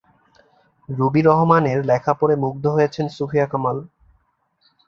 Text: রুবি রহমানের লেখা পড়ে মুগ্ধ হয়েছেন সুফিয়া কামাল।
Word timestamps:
রুবি 0.89 1.21
রহমানের 1.21 1.79
লেখা 1.85 2.13
পড়ে 2.13 2.35
মুগ্ধ 2.35 2.63
হয়েছেন 2.67 3.05
সুফিয়া 3.09 3.45
কামাল। 3.45 3.77